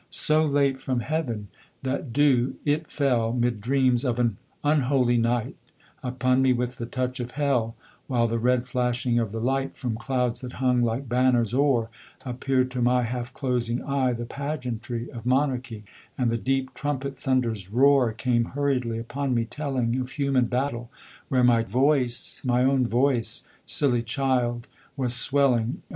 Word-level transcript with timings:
So 0.09 0.43
late 0.43 0.79
from 0.79 1.01
Heaven 1.01 1.49
that 1.83 2.11
dew 2.11 2.55
it 2.65 2.87
fell 2.87 3.31
('Mid 3.33 3.61
dreams 3.61 4.03
of 4.03 4.17
an 4.17 4.37
unholy 4.63 5.17
night) 5.17 5.55
Upon 6.01 6.41
me 6.41 6.53
with 6.53 6.77
the 6.77 6.87
touch 6.87 7.19
of 7.19 7.33
Hell, 7.37 7.75
While 8.07 8.27
the 8.27 8.39
red 8.39 8.65
flashing 8.65 9.19
of 9.19 9.31
the 9.31 9.39
light 9.39 9.75
From 9.77 9.93
clouds 9.95 10.41
that 10.41 10.53
hung, 10.53 10.81
like 10.81 11.07
banners, 11.07 11.53
o'er, 11.53 11.91
Appeared 12.25 12.71
to 12.71 12.81
my 12.81 13.03
half 13.03 13.31
closing 13.31 13.83
eye 13.83 14.13
The 14.13 14.25
pageantry 14.25 15.07
of 15.11 15.23
monarchy, 15.27 15.83
And 16.17 16.31
the 16.31 16.35
deep 16.37 16.73
trumpet 16.73 17.15
thunder's 17.15 17.69
roar 17.69 18.11
Came 18.11 18.45
hurriedly 18.55 18.97
upon 18.97 19.35
me, 19.35 19.45
telling 19.45 19.99
Of 19.99 20.13
human 20.13 20.45
battle, 20.45 20.89
where 21.29 21.43
my 21.43 21.61
voice, 21.61 22.41
My 22.43 22.63
own 22.63 22.87
voice, 22.87 23.47
silly 23.67 24.01
child! 24.01 24.67
was 24.97 25.13
swelling 25.13 25.83
(O! 25.83 25.89